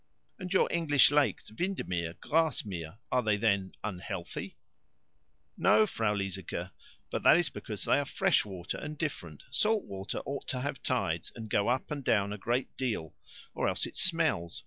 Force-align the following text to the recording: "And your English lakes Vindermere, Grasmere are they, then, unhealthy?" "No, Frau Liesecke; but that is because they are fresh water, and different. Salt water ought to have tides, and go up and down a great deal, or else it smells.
"And 0.39 0.51
your 0.51 0.67
English 0.73 1.11
lakes 1.11 1.51
Vindermere, 1.51 2.15
Grasmere 2.19 2.97
are 3.11 3.21
they, 3.21 3.37
then, 3.37 3.73
unhealthy?" 3.83 4.57
"No, 5.55 5.85
Frau 5.85 6.15
Liesecke; 6.15 6.71
but 7.11 7.21
that 7.21 7.37
is 7.37 7.49
because 7.51 7.83
they 7.85 7.99
are 7.99 8.05
fresh 8.05 8.43
water, 8.43 8.79
and 8.79 8.97
different. 8.97 9.43
Salt 9.51 9.83
water 9.85 10.17
ought 10.25 10.47
to 10.47 10.61
have 10.61 10.81
tides, 10.81 11.31
and 11.35 11.51
go 11.51 11.67
up 11.67 11.91
and 11.91 12.03
down 12.03 12.33
a 12.33 12.39
great 12.39 12.75
deal, 12.77 13.13
or 13.53 13.67
else 13.69 13.85
it 13.85 13.95
smells. 13.95 14.59